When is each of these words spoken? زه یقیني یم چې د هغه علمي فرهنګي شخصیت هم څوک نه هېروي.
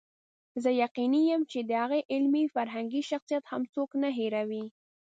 زه 0.63 0.69
یقیني 0.83 1.21
یم 1.31 1.41
چې 1.51 1.59
د 1.69 1.71
هغه 1.83 1.99
علمي 2.13 2.43
فرهنګي 2.55 3.01
شخصیت 3.09 3.43
هم 3.51 3.61
څوک 3.73 3.89
نه 4.01 4.09
هېروي. 4.17 4.65